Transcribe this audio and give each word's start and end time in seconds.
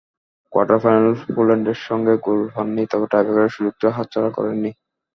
Quarter 0.51 0.77
ফাইনালে 0.83 1.11
পোল্যান্ডের 1.35 1.79
সঙ্গে 1.87 2.13
গোল 2.25 2.39
পাননি, 2.53 2.83
তবে 2.91 3.05
টাইব্রেকারে 3.11 3.49
সুযোগটা 3.55 3.87
হাতছাড়া 3.97 4.29
করেননি। 4.37 4.71